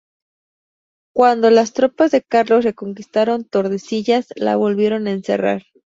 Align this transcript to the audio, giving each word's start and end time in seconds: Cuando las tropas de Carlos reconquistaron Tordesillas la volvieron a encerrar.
Cuando 1.13 1.51
las 1.51 1.73
tropas 1.73 2.09
de 2.09 2.23
Carlos 2.23 2.63
reconquistaron 2.65 3.43
Tordesillas 3.45 4.29
la 4.35 4.55
volvieron 4.55 5.05
a 5.05 5.11
encerrar. 5.11 5.61